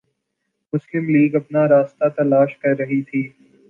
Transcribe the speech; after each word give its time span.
مسلم 0.73 1.05
لیگ 1.09 1.35
اپنا 1.35 1.67
راستہ 1.67 2.05
تلاش 2.17 2.57
کررہی 2.57 3.01
تھی۔ 3.01 3.21